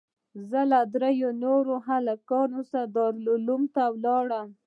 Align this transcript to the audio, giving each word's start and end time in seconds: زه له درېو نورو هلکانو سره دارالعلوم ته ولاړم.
زه 0.49 0.61
له 0.71 0.79
درېو 0.93 1.29
نورو 1.43 1.73
هلکانو 1.87 2.59
سره 2.71 2.85
دارالعلوم 2.95 3.63
ته 3.75 3.83
ولاړم. 3.93 4.47